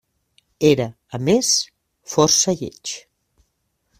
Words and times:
Era, 0.69 0.87
a 1.17 1.19
més, 1.27 1.51
força 2.15 2.57
lleig. 2.63 2.97